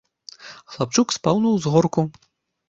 [0.75, 2.07] Хлапчук спаў на ўзгорку.